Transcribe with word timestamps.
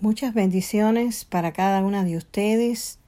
Muchas 0.00 0.32
bendiciones 0.32 1.24
para 1.24 1.52
cada 1.52 1.82
una 1.82 2.04
de 2.04 2.16
ustedes. 2.16 3.00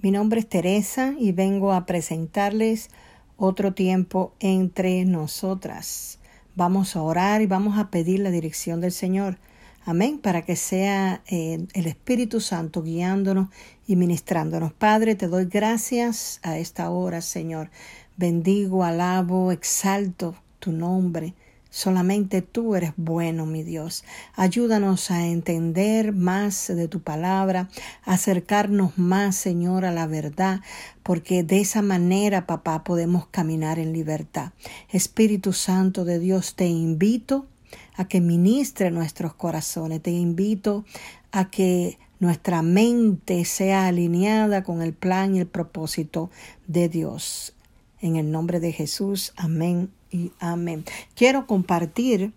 Mi 0.00 0.10
nombre 0.10 0.40
es 0.40 0.46
Teresa 0.46 1.14
y 1.18 1.32
vengo 1.32 1.72
a 1.72 1.86
presentarles 1.86 2.90
otro 3.38 3.72
tiempo 3.72 4.34
entre 4.38 5.06
nosotras. 5.06 6.18
Vamos 6.54 6.94
a 6.94 7.00
orar 7.00 7.40
y 7.40 7.46
vamos 7.46 7.78
a 7.78 7.90
pedir 7.90 8.20
la 8.20 8.30
dirección 8.30 8.82
del 8.82 8.92
Señor. 8.92 9.38
Amén, 9.86 10.18
para 10.18 10.42
que 10.42 10.56
sea 10.56 11.22
eh, 11.26 11.66
el 11.72 11.86
Espíritu 11.86 12.42
Santo 12.42 12.82
guiándonos 12.82 13.48
y 13.86 13.96
ministrándonos. 13.96 14.74
Padre, 14.74 15.14
te 15.14 15.28
doy 15.28 15.46
gracias 15.46 16.40
a 16.42 16.58
esta 16.58 16.90
hora, 16.90 17.22
Señor. 17.22 17.70
Bendigo, 18.18 18.84
alabo, 18.84 19.52
exalto 19.52 20.34
tu 20.58 20.70
nombre. 20.70 21.32
Solamente 21.70 22.42
tú 22.42 22.74
eres 22.74 22.92
bueno, 22.96 23.44
mi 23.44 23.62
Dios. 23.62 24.04
Ayúdanos 24.34 25.10
a 25.10 25.26
entender 25.26 26.12
más 26.12 26.68
de 26.68 26.88
tu 26.88 27.00
palabra, 27.00 27.68
acercarnos 28.04 28.96
más, 28.96 29.36
Señor, 29.36 29.84
a 29.84 29.92
la 29.92 30.06
verdad, 30.06 30.60
porque 31.02 31.42
de 31.42 31.60
esa 31.60 31.82
manera, 31.82 32.46
papá, 32.46 32.82
podemos 32.84 33.26
caminar 33.26 33.78
en 33.78 33.92
libertad. 33.92 34.52
Espíritu 34.90 35.52
Santo 35.52 36.04
de 36.04 36.18
Dios, 36.18 36.54
te 36.54 36.66
invito 36.66 37.46
a 37.96 38.08
que 38.08 38.20
ministre 38.20 38.90
nuestros 38.90 39.34
corazones, 39.34 40.02
te 40.02 40.12
invito 40.12 40.84
a 41.32 41.50
que 41.50 41.98
nuestra 42.20 42.62
mente 42.62 43.44
sea 43.44 43.86
alineada 43.86 44.62
con 44.62 44.82
el 44.82 44.94
plan 44.94 45.34
y 45.34 45.40
el 45.40 45.46
propósito 45.46 46.30
de 46.66 46.88
Dios. 46.88 47.55
En 48.00 48.16
el 48.16 48.30
nombre 48.30 48.60
de 48.60 48.72
Jesús, 48.72 49.32
amén 49.36 49.90
y 50.10 50.32
amén. 50.38 50.84
Quiero 51.14 51.46
compartir 51.46 52.32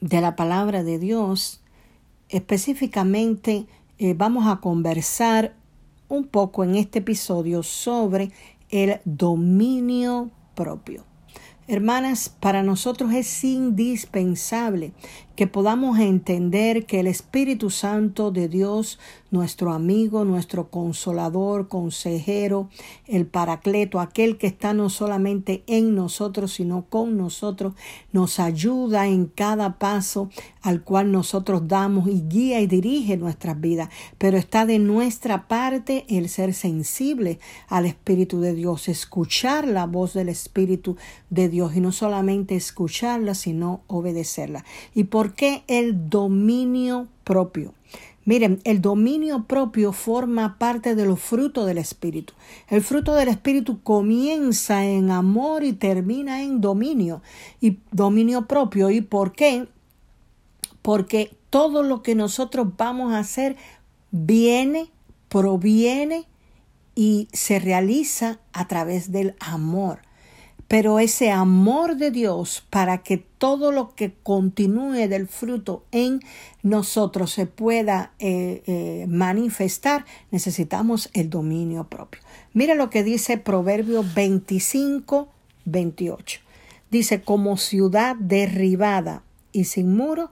de 0.00 0.20
la 0.20 0.34
palabra 0.34 0.82
de 0.82 0.98
Dios. 0.98 1.60
Específicamente 2.28 3.66
eh, 3.98 4.14
vamos 4.14 4.48
a 4.48 4.60
conversar 4.60 5.54
un 6.08 6.26
poco 6.26 6.64
en 6.64 6.74
este 6.74 6.98
episodio 6.98 7.62
sobre 7.62 8.32
el 8.70 9.00
dominio 9.04 10.30
propio. 10.54 11.04
Hermanas, 11.68 12.28
para 12.28 12.64
nosotros 12.64 13.12
es 13.12 13.44
indispensable 13.44 14.92
que 15.36 15.46
podamos 15.46 15.98
entender 15.98 16.86
que 16.86 17.00
el 17.00 17.06
Espíritu 17.06 17.70
Santo 17.70 18.30
de 18.30 18.48
Dios 18.48 18.98
nuestro 19.30 19.72
amigo, 19.72 20.24
nuestro 20.24 20.70
consolador, 20.70 21.68
consejero, 21.68 22.68
el 23.06 23.26
paracleto, 23.26 24.00
aquel 24.00 24.38
que 24.38 24.48
está 24.48 24.74
no 24.74 24.90
solamente 24.90 25.62
en 25.66 25.94
nosotros, 25.94 26.52
sino 26.54 26.86
con 26.88 27.16
nosotros, 27.16 27.74
nos 28.12 28.40
ayuda 28.40 29.06
en 29.06 29.26
cada 29.26 29.78
paso 29.78 30.30
al 30.62 30.82
cual 30.82 31.12
nosotros 31.12 31.68
damos 31.68 32.08
y 32.08 32.22
guía 32.28 32.60
y 32.60 32.66
dirige 32.66 33.16
nuestras 33.16 33.60
vidas. 33.60 33.88
Pero 34.18 34.36
está 34.36 34.66
de 34.66 34.78
nuestra 34.78 35.46
parte 35.46 36.04
el 36.08 36.28
ser 36.28 36.52
sensible 36.52 37.38
al 37.68 37.86
Espíritu 37.86 38.40
de 38.40 38.54
Dios, 38.54 38.88
escuchar 38.88 39.66
la 39.66 39.86
voz 39.86 40.12
del 40.14 40.28
Espíritu 40.28 40.96
de 41.30 41.48
Dios 41.48 41.76
y 41.76 41.80
no 41.80 41.92
solamente 41.92 42.56
escucharla, 42.56 43.34
sino 43.34 43.82
obedecerla. 43.86 44.64
¿Y 44.94 45.04
por 45.04 45.29
qué 45.34 45.64
el 45.66 46.08
dominio 46.10 47.08
propio? 47.24 47.74
Miren, 48.24 48.60
el 48.64 48.82
dominio 48.82 49.44
propio 49.44 49.92
forma 49.92 50.58
parte 50.58 50.94
de 50.94 51.06
los 51.06 51.20
frutos 51.20 51.66
del 51.66 51.78
Espíritu. 51.78 52.34
El 52.68 52.82
fruto 52.82 53.14
del 53.14 53.28
Espíritu 53.28 53.82
comienza 53.82 54.84
en 54.84 55.10
amor 55.10 55.64
y 55.64 55.72
termina 55.72 56.42
en 56.42 56.60
dominio 56.60 57.22
y 57.60 57.78
dominio 57.90 58.46
propio. 58.46 58.90
¿Y 58.90 59.00
por 59.00 59.32
qué? 59.32 59.68
Porque 60.82 61.34
todo 61.48 61.82
lo 61.82 62.02
que 62.02 62.14
nosotros 62.14 62.68
vamos 62.76 63.12
a 63.12 63.18
hacer 63.18 63.56
viene, 64.10 64.90
proviene 65.28 66.26
y 66.94 67.28
se 67.32 67.58
realiza 67.58 68.38
a 68.52 68.68
través 68.68 69.10
del 69.10 69.34
amor 69.40 70.02
pero 70.70 71.00
ese 71.00 71.32
amor 71.32 71.96
de 71.96 72.12
Dios 72.12 72.64
para 72.70 72.98
que 72.98 73.16
todo 73.16 73.72
lo 73.72 73.96
que 73.96 74.14
continúe 74.22 75.08
del 75.08 75.26
fruto 75.26 75.84
en 75.90 76.20
nosotros 76.62 77.32
se 77.32 77.46
pueda 77.46 78.12
eh, 78.20 78.62
eh, 78.68 79.06
manifestar, 79.08 80.06
necesitamos 80.30 81.10
el 81.12 81.28
dominio 81.28 81.88
propio. 81.88 82.20
Mira 82.54 82.76
lo 82.76 82.88
que 82.88 83.02
dice 83.02 83.36
Proverbio 83.36 84.04
25, 84.14 85.28
28. 85.64 86.40
Dice, 86.88 87.20
como 87.20 87.56
ciudad 87.56 88.14
derribada 88.14 89.24
y 89.50 89.64
sin 89.64 89.96
muro 89.96 90.30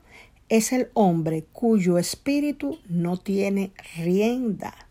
es 0.48 0.72
el 0.72 0.88
hombre 0.94 1.46
cuyo 1.52 1.98
espíritu 1.98 2.78
no 2.88 3.16
tiene 3.16 3.72
rienda. 3.96 4.87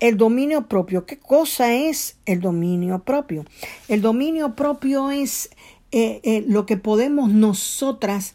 El 0.00 0.16
dominio 0.16 0.68
propio. 0.68 1.06
¿Qué 1.06 1.18
cosa 1.18 1.72
es 1.72 2.18
el 2.26 2.40
dominio 2.40 3.04
propio? 3.04 3.44
El 3.88 4.02
dominio 4.02 4.54
propio 4.54 5.10
es 5.10 5.50
eh, 5.92 6.20
eh, 6.24 6.44
lo 6.46 6.66
que 6.66 6.76
podemos 6.76 7.30
nosotras, 7.30 8.34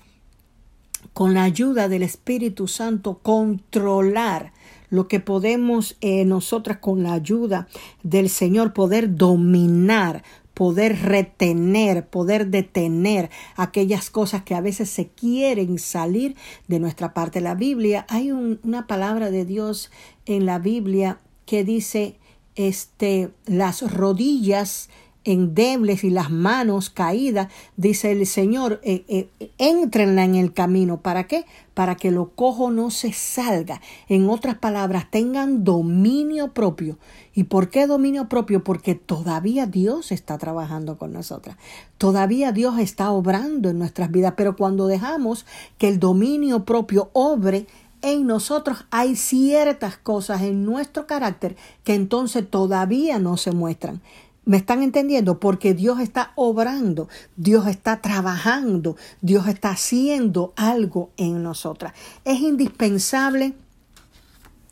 con 1.14 1.34
la 1.34 1.44
ayuda 1.44 1.90
del 1.90 2.04
Espíritu 2.04 2.68
Santo, 2.68 3.20
controlar 3.22 4.54
lo 4.90 5.08
que 5.08 5.20
podemos 5.20 5.98
eh, 6.02 6.26
nosotras 6.26 6.78
con 6.78 7.04
la 7.04 7.14
ayuda 7.14 7.68
del 8.04 8.30
Señor 8.30 8.74
poder 8.74 9.16
dominar, 9.16 10.24
poder 10.54 11.02
retener, 11.02 12.08
poder 12.08 12.48
detener 12.48 13.30
aquellas 13.56 14.10
cosas 14.10 14.44
que 14.44 14.56
a 14.56 14.62
veces 14.62 14.90
se 14.90 15.08
quieren 15.08 15.80
salir 15.80 16.36
de 16.68 16.80
nuestra 16.80 17.14
parte. 17.14 17.42
La 17.42 17.56
Biblia, 17.56 18.06
hay 18.10 18.32
una 18.32 18.88
palabra 18.88 19.32
de 19.32 19.46
Dios 19.46 19.92
en 20.26 20.46
la 20.46 20.60
Biblia 20.60 21.20
que 21.50 21.64
dice 21.64 22.20
este 22.54 23.32
las 23.48 23.82
rodillas 23.92 24.88
endebles 25.24 26.04
y 26.04 26.12
las 26.12 26.30
manos 26.30 26.92
caídas, 26.92 27.50
dice 27.76 28.12
el 28.12 28.26
Señor, 28.28 28.80
eh, 28.84 29.04
eh, 29.08 29.52
entrenla 29.58 30.24
en 30.24 30.36
el 30.36 30.54
camino. 30.54 31.02
¿Para 31.02 31.26
qué? 31.26 31.46
Para 31.74 31.96
que 31.96 32.12
lo 32.12 32.30
cojo 32.36 32.70
no 32.70 32.92
se 32.92 33.14
salga. 33.14 33.82
En 34.08 34.30
otras 34.30 34.60
palabras, 34.60 35.10
tengan 35.10 35.64
dominio 35.64 36.54
propio. 36.54 37.00
¿Y 37.34 37.46
por 37.46 37.70
qué 37.70 37.88
dominio 37.88 38.30
propio? 38.30 38.64
Porque 38.64 38.94
todavía 38.94 39.66
Dios 39.66 40.12
está 40.12 40.38
trabajando 40.38 41.00
con 41.00 41.12
nosotras. 41.12 41.58
Todavía 41.98 42.52
Dios 42.52 42.80
está 42.80 43.12
obrando 43.12 43.70
en 43.70 43.80
nuestras 43.80 44.12
vidas. 44.12 44.36
Pero 44.38 44.56
cuando 44.56 44.86
dejamos 44.86 45.48
que 45.80 45.90
el 45.90 46.00
dominio 46.00 46.64
propio 46.64 47.10
obre, 47.14 47.66
en 48.02 48.28
nosotros 48.28 48.86
hay 48.92 49.16
ciertas 49.16 49.98
cosas 49.98 50.42
en 50.42 50.66
nuestro 50.66 51.08
carácter 51.08 51.56
que 51.84 51.94
entonces 51.94 52.50
todavía 52.50 53.20
no 53.20 53.38
se 53.38 53.52
muestran. 53.52 54.02
¿Me 54.46 54.58
están 54.58 54.82
entendiendo? 54.82 55.40
Porque 55.40 55.74
Dios 55.74 56.00
está 56.00 56.32
obrando, 56.36 57.08
Dios 57.36 57.68
está 57.68 58.02
trabajando, 58.02 58.96
Dios 59.22 59.48
está 59.48 59.72
haciendo 59.72 60.54
algo 60.56 61.12
en 61.18 61.44
nosotras. 61.44 61.94
Es 62.26 62.40
indispensable 62.40 63.54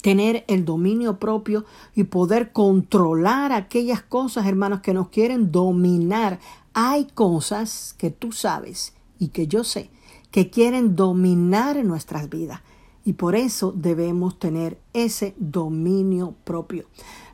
tener 0.01 0.45
el 0.47 0.65
dominio 0.65 1.19
propio 1.19 1.65
y 1.93 2.05
poder 2.05 2.51
controlar 2.53 3.51
aquellas 3.51 4.01
cosas, 4.01 4.47
hermanos, 4.47 4.81
que 4.81 4.93
nos 4.93 5.09
quieren 5.09 5.51
dominar. 5.51 6.39
Hay 6.73 7.05
cosas 7.05 7.93
que 7.97 8.09
tú 8.09 8.31
sabes 8.31 8.93
y 9.19 9.27
que 9.27 9.47
yo 9.47 9.63
sé 9.63 9.89
que 10.31 10.49
quieren 10.49 10.95
dominar 10.95 11.83
nuestras 11.83 12.29
vidas 12.29 12.61
y 13.07 13.13
por 13.13 13.37
eso 13.37 13.71
debemos 13.73 14.37
tener 14.37 14.81
ese 14.91 15.33
dominio 15.37 16.35
propio. 16.43 16.87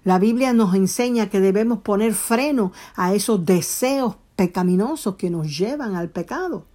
La 0.04 0.20
Biblia 0.20 0.54
nos 0.54 0.76
enseña 0.76 1.32
que 1.32 1.40
debemos 1.40 1.80
poner 1.80 2.14
freno 2.14 2.72
a 2.96 3.16
esos 3.16 3.44
deseos 3.44 4.18
pecaminosos 4.36 5.16
que 5.16 5.32
nos 5.32 5.58
llevan 5.58 5.96
al 5.96 6.10
pecado 6.10 6.66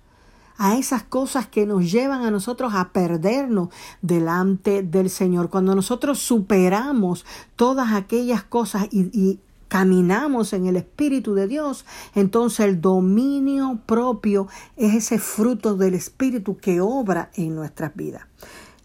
a 0.60 0.76
esas 0.76 1.04
cosas 1.04 1.46
que 1.46 1.66
nos 1.66 1.88
llevan 1.88 2.24
a 2.24 2.32
nosotros 2.32 2.74
a 2.74 2.88
perdernos 2.88 3.68
delante 4.02 4.82
del 4.82 5.08
Señor. 5.08 5.50
Cuando 5.50 5.76
nosotros 5.76 6.18
superamos 6.18 7.24
todas 7.54 7.92
aquellas 7.92 8.42
cosas 8.42 8.88
y, 8.90 9.02
y, 9.16 9.38
caminamos 9.68 10.54
en 10.54 10.66
el 10.66 10.76
Espíritu 10.76 11.34
de 11.34 11.46
Dios, 11.46 11.84
entonces 12.14 12.66
el 12.66 12.80
dominio 12.80 13.78
propio 13.86 14.48
es 14.76 14.94
ese 14.94 15.18
fruto 15.18 15.76
del 15.76 15.94
Espíritu 15.94 16.56
que 16.56 16.80
obra 16.80 17.30
en 17.34 17.54
nuestras 17.54 17.94
vidas. 17.94 18.22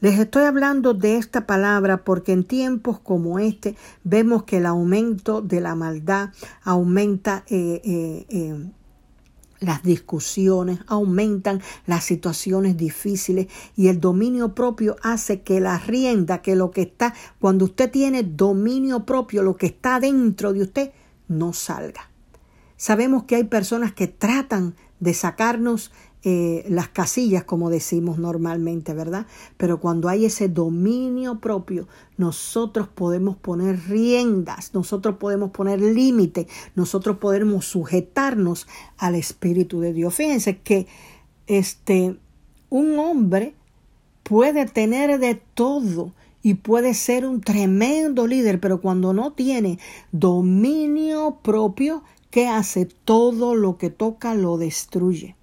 Les 0.04 0.20
estoy 0.20 0.44
hablando 0.44 0.94
de 0.94 1.16
esta 1.16 1.48
palabra 1.48 2.04
porque 2.04 2.34
en 2.34 2.44
tiempos 2.44 3.00
como 3.00 3.40
este 3.40 3.78
vemos 4.04 4.44
que 4.44 4.58
el 4.58 4.66
aumento 4.66 5.42
de 5.42 5.62
la 5.62 5.76
maldad 5.76 6.32
aumenta 6.62 7.46
eh, 7.48 7.80
eh, 7.86 8.26
eh, 8.28 8.70
las 9.62 9.82
discusiones, 9.82 10.80
aumentan 10.88 11.62
las 11.86 12.04
situaciones 12.04 12.76
difíciles 12.76 13.48
y 13.78 13.88
el 13.88 14.02
dominio 14.02 14.54
propio 14.54 14.98
hace 15.04 15.42
que 15.42 15.62
la 15.62 15.78
rienda, 15.78 16.42
que 16.42 16.58
lo 16.58 16.72
que 16.72 16.82
está, 16.82 17.14
cuando 17.40 17.64
usted 17.64 17.90
tiene 17.90 18.24
dominio 18.24 19.06
propio, 19.06 19.42
lo 19.42 19.56
que 19.56 19.68
está 19.68 20.02
dentro 20.02 20.52
de 20.52 20.64
usted, 20.64 20.92
no 21.30 21.54
salga. 21.54 22.10
Sabemos 22.76 23.24
que 23.24 23.38
hay 23.38 23.46
personas 23.46 23.94
que 23.94 24.10
tratan 24.10 24.76
de 25.00 25.14
sacarnos 25.14 25.94
eh, 26.26 26.64
las 26.70 26.88
casillas, 26.88 27.44
como 27.44 27.70
decimos 27.70 28.18
normalmente, 28.18 28.94
¿verdad? 28.94 29.28
Pero 29.58 29.82
cuando 29.82 30.08
hay 30.08 30.24
ese 30.24 30.48
dominio 30.48 31.42
propio, 31.42 31.90
nosotros 32.16 32.88
podemos 32.88 33.36
poner 33.36 33.78
riendas, 33.90 34.74
nosotros 34.74 35.18
podemos 35.18 35.52
poner 35.52 35.82
límite, 35.82 36.48
nosotros 36.76 37.18
podemos 37.18 37.66
sujetarnos 37.66 38.68
al 38.98 39.16
Espíritu 39.16 39.82
de 39.82 39.92
Dios. 39.92 40.16
Fíjense 40.16 40.60
que 40.60 40.88
este, 41.48 42.16
un 42.70 42.98
hombre 43.00 43.54
puede 44.24 44.66
tener 44.66 45.20
de 45.20 45.36
todo 45.36 46.14
y 46.42 46.54
puede 46.54 46.94
ser 46.94 47.26
un 47.26 47.42
tremendo 47.42 48.28
líder, 48.28 48.62
pero 48.62 48.80
cuando 48.80 49.12
no 49.12 49.34
tiene 49.34 49.78
dominio 50.14 51.40
propio, 51.42 52.04
¿qué 52.30 52.48
hace? 52.48 52.86
Todo 52.86 53.56
lo 53.56 53.78
que 53.78 53.90
toca 53.90 54.36
lo 54.36 54.58
destruye. 54.58 55.36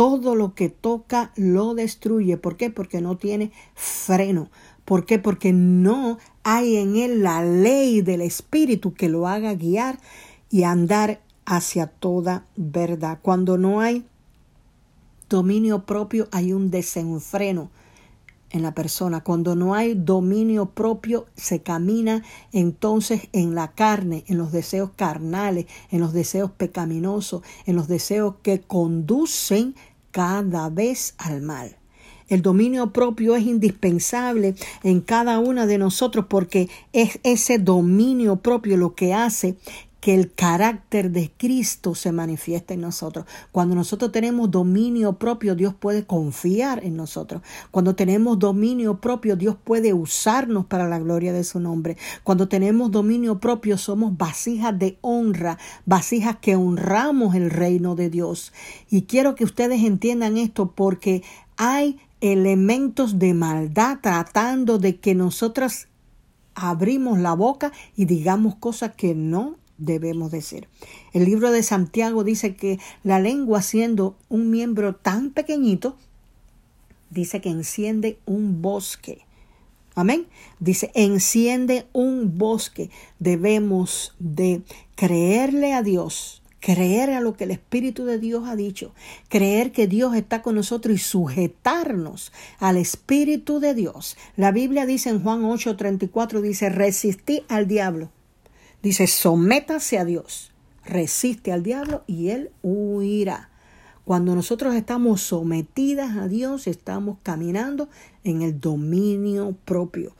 Todo 0.00 0.34
lo 0.34 0.54
que 0.54 0.70
toca 0.70 1.30
lo 1.36 1.74
destruye. 1.74 2.38
¿Por 2.38 2.56
qué? 2.56 2.70
Porque 2.70 3.02
no 3.02 3.18
tiene 3.18 3.52
freno. 3.74 4.48
¿Por 4.86 5.04
qué? 5.04 5.18
Porque 5.18 5.52
no 5.52 6.16
hay 6.42 6.78
en 6.78 6.96
él 6.96 7.22
la 7.22 7.44
ley 7.44 8.00
del 8.00 8.22
Espíritu 8.22 8.94
que 8.94 9.10
lo 9.10 9.28
haga 9.28 9.52
guiar 9.52 9.98
y 10.48 10.62
andar 10.62 11.20
hacia 11.44 11.86
toda 11.86 12.46
verdad. 12.56 13.18
Cuando 13.20 13.58
no 13.58 13.82
hay 13.82 14.06
dominio 15.28 15.84
propio, 15.84 16.28
hay 16.32 16.54
un 16.54 16.70
desenfreno 16.70 17.68
en 18.50 18.62
la 18.62 18.74
persona. 18.74 19.22
Cuando 19.22 19.54
no 19.54 19.74
hay 19.74 19.94
dominio 19.94 20.70
propio, 20.70 21.26
se 21.36 21.62
camina 21.62 22.24
entonces 22.52 23.28
en 23.32 23.54
la 23.54 23.72
carne, 23.72 24.24
en 24.28 24.38
los 24.38 24.52
deseos 24.52 24.90
carnales, 24.96 25.66
en 25.90 26.00
los 26.00 26.12
deseos 26.12 26.50
pecaminosos, 26.50 27.42
en 27.66 27.76
los 27.76 27.88
deseos 27.88 28.36
que 28.42 28.60
conducen 28.60 29.74
cada 30.10 30.68
vez 30.68 31.14
al 31.18 31.42
mal. 31.42 31.76
El 32.28 32.42
dominio 32.42 32.92
propio 32.92 33.34
es 33.34 33.42
indispensable 33.42 34.54
en 34.84 35.00
cada 35.00 35.40
una 35.40 35.66
de 35.66 35.78
nosotros 35.78 36.26
porque 36.28 36.68
es 36.92 37.18
ese 37.24 37.58
dominio 37.58 38.36
propio 38.36 38.76
lo 38.76 38.94
que 38.94 39.12
hace 39.14 39.56
que 40.00 40.14
el 40.14 40.32
carácter 40.32 41.10
de 41.10 41.30
Cristo 41.36 41.94
se 41.94 42.10
manifieste 42.10 42.74
en 42.74 42.80
nosotros. 42.80 43.26
Cuando 43.52 43.74
nosotros 43.74 44.10
tenemos 44.10 44.50
dominio 44.50 45.14
propio, 45.14 45.54
Dios 45.54 45.74
puede 45.74 46.04
confiar 46.04 46.82
en 46.84 46.96
nosotros. 46.96 47.42
Cuando 47.70 47.94
tenemos 47.94 48.38
dominio 48.38 49.00
propio, 49.00 49.36
Dios 49.36 49.56
puede 49.62 49.92
usarnos 49.92 50.64
para 50.64 50.88
la 50.88 50.98
gloria 50.98 51.32
de 51.32 51.44
su 51.44 51.60
nombre. 51.60 51.98
Cuando 52.24 52.48
tenemos 52.48 52.90
dominio 52.90 53.40
propio, 53.40 53.76
somos 53.76 54.16
vasijas 54.16 54.78
de 54.78 54.98
honra, 55.02 55.58
vasijas 55.84 56.36
que 56.40 56.56
honramos 56.56 57.34
el 57.34 57.50
reino 57.50 57.94
de 57.94 58.08
Dios. 58.08 58.52
Y 58.88 59.02
quiero 59.02 59.34
que 59.34 59.44
ustedes 59.44 59.84
entiendan 59.84 60.38
esto 60.38 60.72
porque 60.72 61.22
hay 61.56 61.98
elementos 62.22 63.18
de 63.18 63.34
maldad 63.34 63.98
tratando 64.00 64.78
de 64.78 64.98
que 64.98 65.14
nosotros 65.14 65.88
abrimos 66.54 67.18
la 67.18 67.34
boca 67.34 67.72
y 67.96 68.04
digamos 68.04 68.56
cosas 68.56 68.92
que 68.94 69.14
no 69.14 69.59
debemos 69.80 70.30
decir. 70.30 70.68
El 71.12 71.24
libro 71.24 71.50
de 71.50 71.62
Santiago 71.64 72.22
dice 72.22 72.54
que 72.54 72.78
la 73.02 73.18
lengua 73.18 73.62
siendo 73.62 74.16
un 74.28 74.50
miembro 74.50 74.94
tan 74.94 75.30
pequeñito, 75.30 75.96
dice 77.10 77.40
que 77.40 77.48
enciende 77.48 78.18
un 78.26 78.62
bosque. 78.62 79.22
Amén. 79.96 80.26
Dice, 80.60 80.92
enciende 80.94 81.86
un 81.92 82.38
bosque. 82.38 82.90
Debemos 83.18 84.14
de 84.20 84.62
creerle 84.94 85.72
a 85.72 85.82
Dios, 85.82 86.42
creer 86.60 87.10
a 87.10 87.20
lo 87.20 87.34
que 87.36 87.44
el 87.44 87.50
Espíritu 87.50 88.04
de 88.04 88.18
Dios 88.18 88.46
ha 88.46 88.54
dicho, 88.54 88.92
creer 89.28 89.72
que 89.72 89.88
Dios 89.88 90.14
está 90.14 90.42
con 90.42 90.54
nosotros 90.54 90.94
y 90.94 90.98
sujetarnos 90.98 92.32
al 92.58 92.76
Espíritu 92.76 93.58
de 93.58 93.74
Dios. 93.74 94.16
La 94.36 94.52
Biblia 94.52 94.86
dice 94.86 95.10
en 95.10 95.22
Juan 95.22 95.42
8:34, 95.42 96.40
dice, 96.40 96.68
resistí 96.68 97.42
al 97.48 97.66
diablo 97.66 98.10
Dice, 98.82 99.06
sométase 99.06 99.98
a 99.98 100.04
Dios, 100.04 100.52
resiste 100.84 101.52
al 101.52 101.62
diablo 101.62 102.02
y 102.06 102.28
él 102.30 102.50
huirá. 102.62 103.50
Cuando 104.06 104.34
nosotros 104.34 104.74
estamos 104.74 105.20
sometidas 105.20 106.16
a 106.16 106.28
Dios, 106.28 106.66
estamos 106.66 107.18
caminando 107.22 107.88
en 108.24 108.40
el 108.40 108.58
dominio 108.58 109.54
propio. 109.64 110.14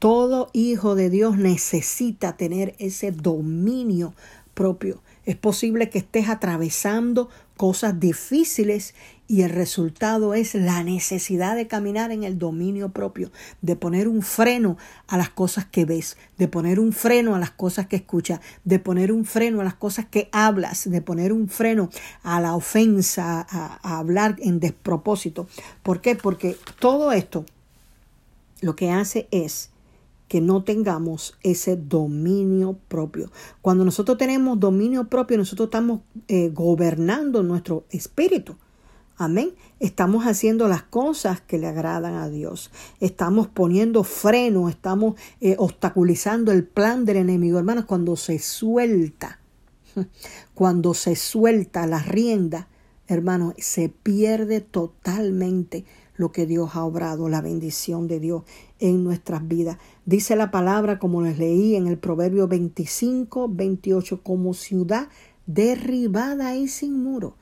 Todo 0.00 0.50
hijo 0.52 0.94
de 0.96 1.08
Dios 1.08 1.38
necesita 1.38 2.36
tener 2.36 2.74
ese 2.78 3.12
dominio 3.12 4.14
propio. 4.54 5.02
Es 5.24 5.36
posible 5.36 5.88
que 5.88 5.98
estés 5.98 6.28
atravesando 6.28 7.28
cosas 7.56 8.00
difíciles 8.00 8.94
y 9.30 9.42
el 9.42 9.50
resultado 9.50 10.34
es 10.34 10.56
la 10.56 10.82
necesidad 10.82 11.54
de 11.54 11.68
caminar 11.68 12.10
en 12.10 12.24
el 12.24 12.36
dominio 12.36 12.88
propio, 12.88 13.30
de 13.62 13.76
poner 13.76 14.08
un 14.08 14.22
freno 14.22 14.76
a 15.06 15.16
las 15.16 15.30
cosas 15.30 15.64
que 15.66 15.84
ves, 15.84 16.16
de 16.36 16.48
poner 16.48 16.80
un 16.80 16.92
freno 16.92 17.36
a 17.36 17.38
las 17.38 17.52
cosas 17.52 17.86
que 17.86 17.94
escuchas, 17.94 18.40
de 18.64 18.80
poner 18.80 19.12
un 19.12 19.24
freno 19.24 19.60
a 19.60 19.64
las 19.64 19.74
cosas 19.74 20.06
que 20.06 20.28
hablas, 20.32 20.90
de 20.90 21.00
poner 21.00 21.32
un 21.32 21.48
freno 21.48 21.90
a 22.24 22.40
la 22.40 22.56
ofensa, 22.56 23.46
a, 23.48 23.98
hablar 24.00 24.34
en 24.40 24.58
despropósito. 24.58 25.46
¿Por 25.84 26.00
qué? 26.00 26.16
Porque 26.16 26.56
todo 26.80 27.12
esto 27.12 27.46
lo 28.62 28.74
que 28.74 28.90
hace 28.90 29.28
es 29.30 29.70
que 30.26 30.40
no 30.40 30.64
tengamos 30.64 31.38
ese 31.44 31.76
dominio 31.76 32.80
propio. 32.88 33.30
Cuando 33.62 33.84
nosotros 33.84 34.18
tenemos 34.18 34.58
dominio 34.58 35.04
propio, 35.04 35.38
nosotros 35.38 35.68
estamos 35.68 36.00
eh, 36.26 36.50
gobernando 36.52 37.44
nuestro 37.44 37.84
espíritu. 37.90 38.56
Amén. 39.22 39.50
Estamos 39.80 40.24
haciendo 40.24 40.66
las 40.66 40.82
cosas 40.82 41.42
que 41.42 41.58
le 41.58 41.66
agradan 41.66 42.14
a 42.14 42.30
Dios. 42.30 42.70
Estamos 43.00 43.48
poniendo 43.48 44.02
freno, 44.02 44.70
estamos 44.70 45.14
eh, 45.42 45.56
obstaculizando 45.58 46.52
el 46.52 46.64
plan 46.64 47.04
del 47.04 47.18
enemigo. 47.18 47.58
Hermanos, 47.58 47.84
cuando 47.84 48.16
se 48.16 48.38
suelta, 48.38 49.38
cuando 50.54 50.94
se 50.94 51.16
suelta 51.16 51.86
la 51.86 51.98
rienda, 51.98 52.68
hermanos, 53.08 53.52
se 53.58 53.90
pierde 53.90 54.62
totalmente 54.62 55.84
lo 56.16 56.32
que 56.32 56.46
Dios 56.46 56.70
ha 56.72 56.82
obrado, 56.82 57.28
la 57.28 57.42
bendición 57.42 58.08
de 58.08 58.20
Dios 58.20 58.44
en 58.78 59.04
nuestras 59.04 59.46
vidas. 59.46 59.76
Dice 60.06 60.34
la 60.34 60.50
palabra, 60.50 60.98
como 60.98 61.20
les 61.20 61.38
leí 61.38 61.76
en 61.76 61.88
el 61.88 61.98
Proverbio 61.98 62.48
25, 62.48 63.50
28, 63.50 64.22
como 64.22 64.54
ciudad 64.54 65.08
derribada 65.44 66.56
y 66.56 66.68
sin 66.68 67.02
muro. 67.02 67.36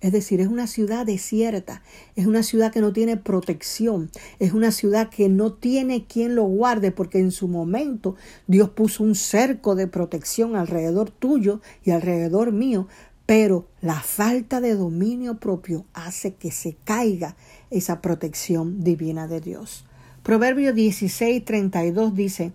Es 0.00 0.12
decir, 0.12 0.40
es 0.40 0.48
una 0.48 0.66
ciudad 0.66 1.04
desierta, 1.04 1.82
es 2.16 2.26
una 2.26 2.42
ciudad 2.42 2.72
que 2.72 2.80
no 2.80 2.92
tiene 2.92 3.18
protección, 3.18 4.10
es 4.38 4.54
una 4.54 4.72
ciudad 4.72 5.10
que 5.10 5.28
no 5.28 5.52
tiene 5.52 6.06
quien 6.06 6.34
lo 6.34 6.44
guarde, 6.44 6.90
porque 6.90 7.18
en 7.18 7.32
su 7.32 7.48
momento 7.48 8.16
Dios 8.46 8.70
puso 8.70 9.04
un 9.04 9.14
cerco 9.14 9.74
de 9.74 9.86
protección 9.86 10.56
alrededor 10.56 11.10
tuyo 11.10 11.60
y 11.84 11.90
alrededor 11.90 12.52
mío, 12.52 12.88
pero 13.26 13.68
la 13.82 14.00
falta 14.00 14.60
de 14.60 14.74
dominio 14.74 15.38
propio 15.38 15.84
hace 15.92 16.34
que 16.34 16.50
se 16.50 16.76
caiga 16.84 17.36
esa 17.70 18.00
protección 18.00 18.82
divina 18.82 19.28
de 19.28 19.40
Dios. 19.40 19.84
Proverbio 20.22 20.72
16, 20.72 21.44
32 21.44 22.14
dice, 22.14 22.52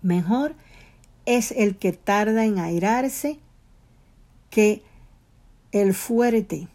mejor 0.00 0.54
es 1.26 1.52
el 1.52 1.76
que 1.76 1.92
tarda 1.92 2.46
en 2.46 2.58
airarse 2.58 3.38
que 4.50 4.82
el 5.72 5.94
fuerte 5.94 6.68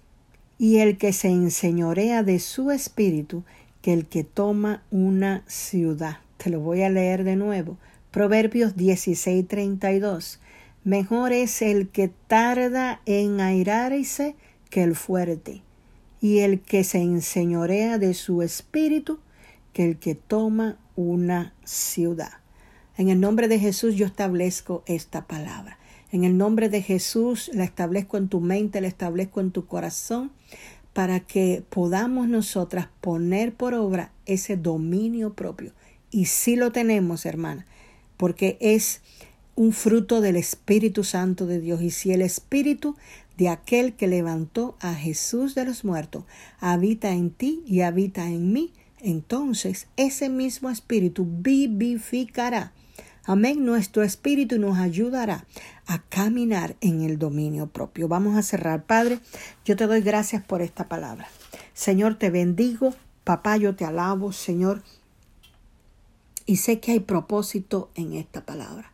y 0.58 0.78
el 0.78 0.98
que 0.98 1.14
se 1.14 1.30
enseñorea 1.30 2.24
de 2.24 2.40
su 2.40 2.72
espíritu 2.72 3.44
que 3.82 3.94
el 3.94 4.08
que 4.08 4.24
toma 4.24 4.84
una 4.90 5.44
ciudad. 5.48 6.18
Te 6.38 6.50
lo 6.50 6.60
voy 6.60 6.82
a 6.82 6.90
leer 6.90 7.24
de 7.24 7.36
nuevo. 7.36 7.78
Proverbios 8.12 8.76
16, 8.76 9.48
32. 9.48 10.40
Mejor 10.84 11.32
es 11.32 11.62
el 11.62 11.90
que 11.90 12.10
tarda 12.28 13.02
en 13.06 13.40
airarse 13.40 14.36
que 14.70 14.84
el 14.84 14.96
fuerte, 14.96 15.62
y 16.22 16.40
el 16.40 16.60
que 16.60 16.84
se 16.84 17.00
enseñorea 17.00 17.98
de 17.98 18.14
su 18.14 18.42
espíritu 18.42 19.20
que 19.74 19.86
el 19.86 19.98
que 19.98 20.16
toma 20.16 20.78
una 20.96 21.54
ciudad. 21.64 22.34
En 22.98 23.10
el 23.10 23.20
nombre 23.20 23.48
de 23.48 23.60
Jesús 23.60 23.96
yo 23.96 24.08
establezco 24.08 24.84
esta 24.88 25.28
palabra. 25.28 25.78
En 26.12 26.24
el 26.24 26.38
nombre 26.38 26.70
de 26.70 26.82
Jesús 26.82 27.52
la 27.54 27.66
establezco 27.66 28.18
en 28.18 28.30
tu 28.30 28.40
mente, 28.40 28.82
la 28.82 28.88
establezco 28.88 29.42
en 29.42 29.52
tu 29.52 29.66
corazón, 29.66 30.32
para 30.94 31.20
que 31.20 31.64
podamos 31.70 32.28
nosotras 32.28 32.88
poner 33.02 33.54
por 33.54 33.74
obra 33.74 34.12
ese 34.26 34.58
dominio 34.58 35.34
propio. 35.34 35.74
Y 36.10 36.26
sí 36.26 36.56
lo 36.56 36.72
tenemos, 36.72 37.26
hermana, 37.26 37.66
porque 38.16 38.58
es 38.62 39.02
un 39.56 39.74
fruto 39.74 40.22
del 40.22 40.38
Espíritu 40.38 41.04
Santo 41.04 41.46
de 41.46 41.60
Dios. 41.60 41.82
Y 41.82 41.92
si 41.92 42.14
el 42.14 42.22
Espíritu 42.22 42.96
de 43.38 43.50
aquel 43.50 43.94
que 43.94 44.08
levantó 44.08 44.76
a 44.80 44.96
Jesús 44.96 45.54
de 45.56 45.66
los 45.66 45.84
muertos 45.84 46.24
habita 46.60 47.12
en 47.12 47.32
ti 47.32 47.62
y 47.68 47.82
habita 47.82 48.28
en 48.28 48.54
mí, 48.54 48.72
entonces 49.00 49.88
ese 49.98 50.30
mismo 50.30 50.70
Espíritu 50.70 51.28
vivificará 51.30 52.72
Amén. 53.30 53.66
Nuestro 53.66 54.04
espíritu 54.04 54.58
nos 54.58 54.78
ayudará 54.78 55.46
a 55.86 56.02
caminar 56.04 56.78
en 56.80 57.02
el 57.02 57.20
dominio 57.20 57.68
propio. 57.68 58.08
Vamos 58.08 58.38
a 58.38 58.42
cerrar. 58.42 58.86
Padre, 58.86 59.20
yo 59.66 59.76
te 59.76 59.86
doy 59.86 60.00
gracias 60.00 60.42
por 60.42 60.62
esta 60.62 60.88
palabra. 60.88 61.28
Señor, 61.74 62.16
te 62.16 62.30
bendigo. 62.30 62.96
Papá, 63.26 63.58
yo 63.58 63.76
te 63.76 63.84
alabo, 63.84 64.32
Señor. 64.32 64.82
Y 66.46 66.56
sé 66.56 66.80
que 66.80 66.94
hay 66.94 67.02
propósito 67.02 67.92
en 67.96 68.14
esta 68.14 68.46
palabra. 68.46 68.94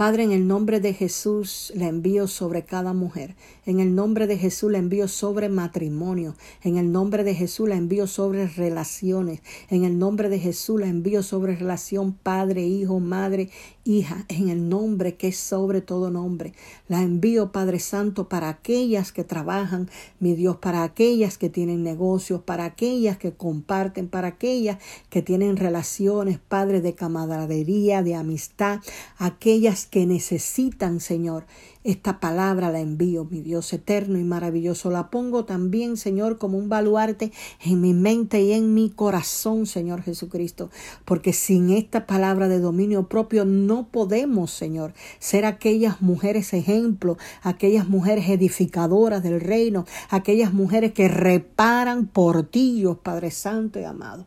Padre, 0.00 0.22
en 0.22 0.32
el 0.32 0.48
nombre 0.48 0.80
de 0.80 0.94
Jesús 0.94 1.74
la 1.76 1.86
envío 1.86 2.26
sobre 2.26 2.64
cada 2.64 2.94
mujer. 2.94 3.36
En 3.66 3.80
el 3.80 3.94
nombre 3.94 4.26
de 4.26 4.38
Jesús 4.38 4.72
la 4.72 4.78
envío 4.78 5.08
sobre 5.08 5.50
matrimonio. 5.50 6.36
En 6.62 6.78
el 6.78 6.90
nombre 6.90 7.22
de 7.22 7.34
Jesús 7.34 7.68
la 7.68 7.76
envío 7.76 8.06
sobre 8.06 8.46
relaciones. 8.46 9.42
En 9.68 9.84
el 9.84 9.98
nombre 9.98 10.30
de 10.30 10.38
Jesús 10.38 10.80
la 10.80 10.86
envío 10.86 11.22
sobre 11.22 11.54
relación 11.54 12.14
padre, 12.14 12.62
hijo, 12.62 12.98
madre, 12.98 13.50
hija. 13.84 14.24
En 14.28 14.48
el 14.48 14.70
nombre 14.70 15.16
que 15.16 15.28
es 15.28 15.36
sobre 15.36 15.82
todo 15.82 16.10
nombre. 16.10 16.54
La 16.88 17.02
envío, 17.02 17.52
Padre 17.52 17.78
Santo, 17.78 18.26
para 18.26 18.48
aquellas 18.48 19.12
que 19.12 19.22
trabajan, 19.22 19.90
mi 20.18 20.34
Dios, 20.34 20.56
para 20.56 20.82
aquellas 20.82 21.36
que 21.36 21.50
tienen 21.50 21.82
negocios, 21.82 22.40
para 22.40 22.64
aquellas 22.64 23.18
que 23.18 23.32
comparten, 23.34 24.08
para 24.08 24.28
aquellas 24.28 24.78
que 25.10 25.20
tienen 25.20 25.58
relaciones, 25.58 26.38
Padre, 26.38 26.80
de 26.80 26.94
camaradería, 26.94 28.02
de 28.02 28.14
amistad, 28.14 28.80
aquellas 29.18 29.89
que 29.90 30.06
necesitan, 30.06 31.00
Señor. 31.00 31.44
Esta 31.82 32.20
palabra 32.20 32.70
la 32.70 32.80
envío, 32.80 33.24
mi 33.24 33.40
Dios 33.40 33.72
eterno 33.72 34.18
y 34.18 34.22
maravilloso. 34.24 34.90
La 34.90 35.10
pongo 35.10 35.44
también, 35.44 35.96
Señor, 35.96 36.38
como 36.38 36.58
un 36.58 36.68
baluarte 36.68 37.32
en 37.64 37.80
mi 37.80 37.94
mente 37.94 38.42
y 38.42 38.52
en 38.52 38.74
mi 38.74 38.90
corazón, 38.90 39.66
Señor 39.66 40.02
Jesucristo. 40.02 40.70
Porque 41.04 41.32
sin 41.32 41.70
esta 41.70 42.06
palabra 42.06 42.48
de 42.48 42.60
dominio 42.60 43.08
propio 43.08 43.44
no 43.44 43.88
podemos, 43.88 44.50
Señor, 44.50 44.94
ser 45.18 45.44
aquellas 45.44 46.02
mujeres 46.02 46.52
ejemplo, 46.52 47.16
aquellas 47.42 47.88
mujeres 47.88 48.28
edificadoras 48.28 49.22
del 49.22 49.40
reino, 49.40 49.86
aquellas 50.10 50.52
mujeres 50.52 50.92
que 50.92 51.08
reparan 51.08 52.06
portillos, 52.06 52.98
Padre 52.98 53.30
Santo 53.30 53.80
y 53.80 53.84
amado. 53.84 54.26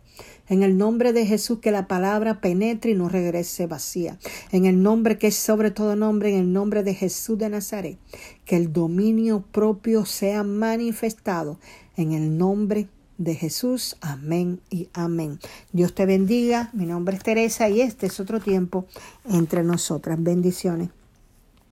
En 0.54 0.62
el 0.62 0.78
nombre 0.78 1.14
de 1.14 1.26
Jesús 1.26 1.58
que 1.62 1.72
la 1.72 1.88
palabra 1.88 2.40
penetre 2.40 2.92
y 2.92 2.94
no 2.94 3.10
regrese 3.10 3.66
vacía. 3.66 4.20
En 4.52 4.66
el 4.66 4.84
nombre 4.84 5.18
que 5.18 5.26
es 5.26 5.36
sobre 5.36 5.72
todo 5.72 5.96
nombre, 5.96 6.30
en 6.30 6.40
el 6.40 6.54
nombre 6.54 6.84
de 6.84 6.94
Jesús 6.94 7.40
de 7.40 7.50
Nazaret, 7.50 7.98
que 8.46 8.56
el 8.56 8.72
dominio 8.72 9.44
propio 9.52 10.06
sea 10.06 10.44
manifestado. 10.44 11.58
En 11.98 12.12
el 12.12 12.38
nombre 12.38 12.88
de 13.18 13.34
Jesús. 13.34 13.98
Amén 14.00 14.62
y 14.70 14.90
amén. 14.94 15.40
Dios 15.72 15.96
te 15.96 16.06
bendiga. 16.06 16.70
Mi 16.74 16.86
nombre 16.86 17.18
es 17.18 17.24
Teresa 17.24 17.68
y 17.68 17.82
este 17.82 18.06
es 18.06 18.20
otro 18.20 18.40
tiempo 18.40 18.86
entre 19.26 19.64
nosotras. 19.64 20.22
Bendiciones. 20.22 20.90